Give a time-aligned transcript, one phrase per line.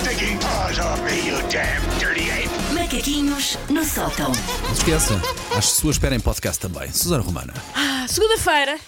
[0.00, 2.48] sticking paws off me, you damn dirty ape!
[2.74, 4.28] Macaquinhos no sótão.
[4.28, 5.20] Não se esqueça,
[5.56, 6.90] à sua espera em podcast também.
[6.92, 7.52] Susana Romana.
[7.74, 8.78] Ah, Segunda-feira,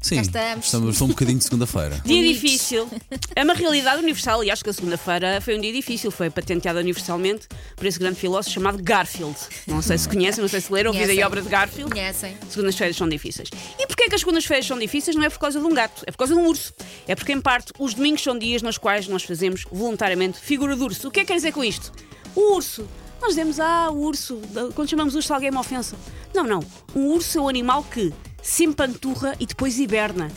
[0.00, 0.66] Sim, estamos.
[0.66, 2.00] estamos um bocadinho de segunda-feira.
[2.06, 2.88] dia difícil.
[3.34, 6.10] É uma realidade universal e acho que a segunda-feira foi um dia difícil.
[6.10, 9.36] Foi patenteada universalmente por esse grande filósofo chamado Garfield.
[9.66, 11.90] Não sei se conhecem, não sei se leram a vida e obra de Garfield.
[11.90, 12.36] Conhecem.
[12.48, 13.50] Segundas-feiras são difíceis.
[13.78, 15.16] E porquê que as segundas-feiras são difíceis?
[15.16, 16.72] Não é por causa de um gato, é por causa de um urso.
[17.06, 20.82] É porque, em parte, os domingos são dias nos quais nós fazemos voluntariamente figura de
[20.82, 21.08] urso.
[21.08, 21.92] O que é que quer dizer com isto?
[22.34, 22.86] O urso.
[23.20, 24.40] Nós dizemos, ah, o urso.
[24.74, 25.96] Quando chamamos urso, alguém é uma ofensa.
[26.32, 26.64] Não, não.
[26.94, 28.12] Um urso é um animal que
[28.48, 30.32] se empanturra e depois hiberna.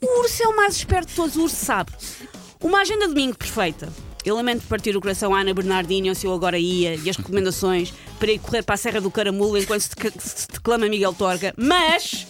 [0.00, 1.90] O urso é o mais esperto de todos, o urso sabe.
[2.62, 3.92] Uma agenda de domingo perfeita.
[4.24, 7.92] Eu lamento partir o coração à Ana Bernardino, se eu agora ia, e as recomendações
[8.18, 12.25] para ir correr para a Serra do Caramulo enquanto se declama Miguel Torga, mas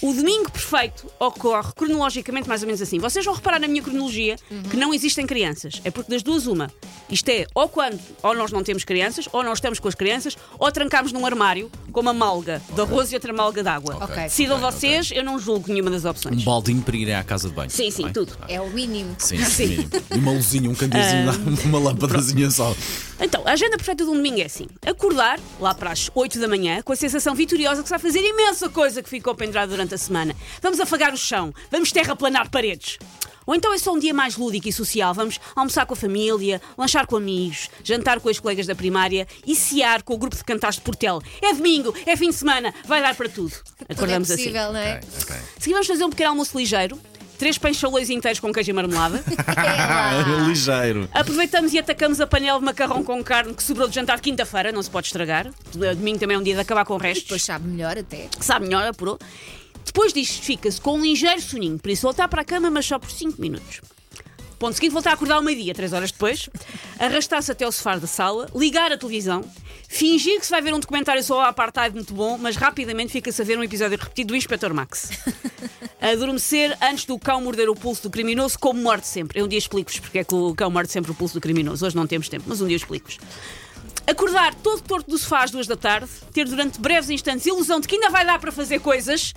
[0.00, 2.98] o domingo perfeito ocorre cronologicamente mais ou menos assim.
[2.98, 4.36] Vocês vão reparar na minha cronologia
[4.70, 5.80] que não existem crianças.
[5.84, 6.70] É porque das duas, uma.
[7.10, 10.36] Isto é, ou quando ou nós não temos crianças, ou nós estamos com as crianças,
[10.58, 13.96] ou trancamos num armário com uma malga de arroz e outra malga de água.
[14.00, 14.22] Ok.
[14.24, 16.44] Decidam vocês, eu não julgo nenhuma das Um opções.
[16.44, 17.70] baldinho para ir à casa de banho.
[17.70, 18.12] Sim, sim, Bem?
[18.12, 18.36] tudo.
[18.46, 19.16] É o mínimo.
[19.18, 19.88] Sim, sim.
[20.14, 21.32] E uma luzinha, um candeezinho,
[21.66, 22.74] uma lâmpadazinha só.
[23.20, 26.48] Então, a agenda perfeita de um domingo é assim: acordar lá para as 8 da
[26.48, 29.94] manhã com a sensação vitoriosa que se vai fazer imensa coisa que ficou pendurada durante
[29.94, 30.34] a semana.
[30.62, 32.98] Vamos afagar o chão, vamos terraplanar paredes.
[33.44, 35.14] Ou então é só um dia mais lúdico e social.
[35.14, 39.56] Vamos almoçar com a família, lanchar com amigos, jantar com os colegas da primária e
[39.56, 41.22] cear com o grupo de cantares de Portel.
[41.40, 43.54] É domingo, é fim de semana, vai dar para tudo.
[43.88, 44.52] Acordamos Tudo é assim.
[44.52, 45.00] possível, não é?
[45.22, 45.36] Ok.
[45.58, 47.00] Seguimos vamos fazer um pequeno almoço ligeiro,
[47.38, 49.22] três pães chalões inteiros com queijo e marmelada.
[49.90, 51.08] Ah, ligeiro.
[51.12, 54.72] Aproveitamos e atacamos a panela de macarrão com carne que sobrou de jantar de quinta-feira,
[54.72, 55.50] não se pode estragar.
[55.72, 57.24] Domingo também é um dia de acabar com restos.
[57.24, 58.28] Depois sabe melhor até.
[58.40, 59.18] sabe melhor, apurou.
[59.84, 62.98] Depois disto, fica-se com um ligeiro soninho, por isso voltar para a cama, mas só
[62.98, 63.80] por 5 minutos.
[64.58, 66.48] Ponto seguinte, voltar a acordar ao meio-dia, 3 horas depois,
[66.98, 69.44] arrastar-se até ao sofá da sala, ligar a televisão,
[69.88, 73.40] fingir que se vai ver um documentário sobre o apartheid muito bom, mas rapidamente fica-se
[73.40, 75.10] a ver um episódio repetido do Inspector Max.
[76.00, 79.40] Adormecer antes do cão morder o pulso do criminoso, como morde sempre.
[79.40, 81.84] Eu um dia explico-vos porque é que o cão morde sempre o pulso do criminoso.
[81.84, 83.18] Hoje não temos tempo, mas um dia explico-vos.
[84.06, 87.88] Acordar todo torto do sofá às duas da tarde, ter durante breves instantes ilusão de
[87.88, 89.34] que ainda vai dar para fazer coisas,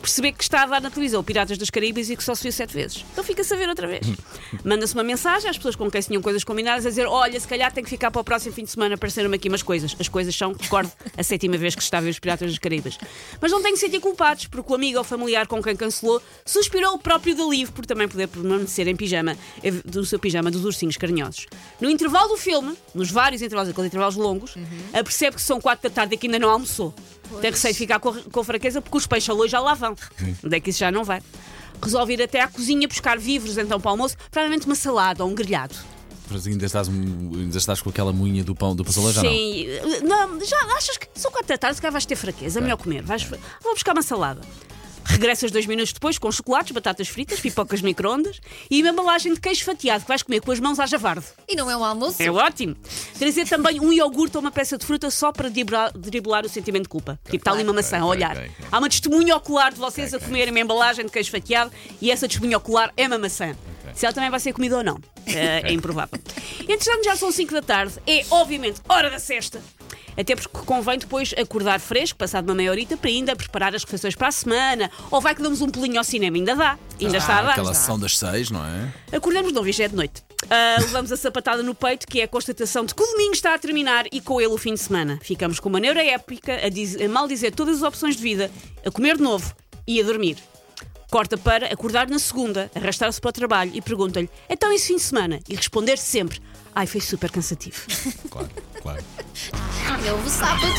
[0.00, 2.52] perceber que está a dar na televisão Piratas dos Caribes e que só se viu
[2.52, 3.04] sete vezes.
[3.12, 4.06] Então fica-se a ver outra vez.
[4.64, 7.46] Manda-se uma mensagem às pessoas com quem se tinham coisas combinadas a dizer: Olha, se
[7.46, 9.94] calhar tem que ficar para o próximo fim de semana apareceram-me aqui umas coisas.
[9.98, 12.58] As coisas são, recordo, a sétima vez que se está a ver os Piratas dos
[12.58, 12.98] Caribes.
[13.40, 16.20] Mas não tem que se sentir culpados, porque o amigo ou familiar com quem cancelou
[16.44, 20.50] suspirou o próprio de alívio por também poder permanecer em pijama, eh, do seu pijama
[20.50, 21.46] dos ursinhos carinhosos.
[21.80, 24.54] No intervalo do filme, nos vários intervalos, aqueles intervalos longos,
[24.92, 26.94] apercebe que são quatro da tarde e que ainda não almoçou.
[27.40, 29.94] Tem receio de ficar com, com fraqueza porque os peixes já lá vão.
[30.44, 31.22] Onde é que isso já não vai?
[31.82, 35.30] Resolve ir até à cozinha buscar vivos então para o almoço, provavelmente uma salada ou
[35.30, 35.74] um grelhado.
[36.30, 39.30] Mas ainda estás, ainda estás com aquela moinha do pão do passadeiro já não?
[39.30, 39.66] Sim,
[40.04, 42.76] não, já achas que são quatro da tarde, se calhar vais ter fraqueza, é melhor
[42.76, 43.02] comer.
[43.02, 43.24] Vais,
[43.62, 44.40] vou buscar uma salada.
[45.20, 49.62] Regressas dois minutos depois com chocolates, batatas fritas, pipocas micro-ondas e uma embalagem de queijo
[49.62, 51.26] fatiado que vais comer com as mãos à javarde.
[51.46, 52.22] E não é um almoço?
[52.22, 52.74] É ótimo.
[53.18, 56.84] Trazer também um iogurte ou uma peça de fruta só para driblar, driblar o sentimento
[56.84, 57.20] de culpa.
[57.24, 58.34] Tipo, está ali uma maçã a olhar.
[58.72, 61.70] Há uma testemunha ocular de vocês a comerem uma embalagem de queijo fatiado
[62.00, 63.54] e essa testemunha ocular é uma maçã.
[63.94, 64.98] Se ela também vai ser comida ou não.
[65.26, 66.18] É, é improvável.
[66.60, 67.92] Entretanto, já são 5 da tarde.
[68.06, 69.60] É, obviamente, hora da cesta.
[70.20, 74.14] Até porque convém depois acordar fresco, passado uma meia horita, para ainda preparar as refeições
[74.14, 74.90] para a semana.
[75.10, 76.78] Ou vai que damos um pulinho ao cinema, ainda dá.
[77.00, 77.50] Ainda está a dar.
[77.52, 79.16] Aquela sessão das seis, não é?
[79.16, 80.22] Acordamos de novo, isto é de noite.
[80.50, 83.54] Ah, levamos a sapatada no peito, que é a constatação de que o domingo está
[83.54, 85.18] a terminar e com ele o fim de semana.
[85.22, 88.50] Ficamos com uma neura épica a, diz- a mal dizer todas as opções de vida,
[88.84, 89.54] a comer de novo
[89.86, 90.36] e a dormir.
[91.10, 95.02] Corta para acordar na segunda, arrastar-se para o trabalho e pergunta-lhe: então esse fim de
[95.02, 95.40] semana?
[95.48, 96.40] E responder sempre:
[96.74, 97.76] ai, foi super cansativo.
[98.30, 98.48] Claro,
[98.80, 99.04] claro.
[100.06, 100.72] Eu vou sábado.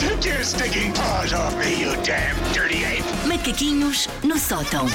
[0.00, 3.04] Take your sticking paws off me, you damn dirty ape!
[3.28, 4.86] Macaquinhos no sótão.